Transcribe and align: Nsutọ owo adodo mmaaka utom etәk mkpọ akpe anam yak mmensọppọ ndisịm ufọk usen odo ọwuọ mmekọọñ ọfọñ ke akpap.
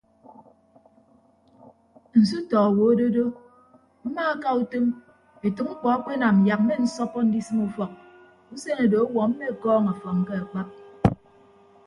Nsutọ 2.19 2.55
owo 2.67 2.83
adodo 2.93 3.25
mmaaka 4.03 4.47
utom 4.61 4.85
etәk 5.45 5.67
mkpọ 5.69 5.87
akpe 5.95 6.11
anam 6.17 6.37
yak 6.47 6.59
mmensọppọ 6.63 7.19
ndisịm 7.23 7.59
ufọk 7.67 7.91
usen 8.53 8.77
odo 8.85 8.97
ọwuọ 9.05 9.23
mmekọọñ 9.29 9.83
ọfọñ 9.93 10.17
ke 10.27 10.33
akpap. 10.41 10.67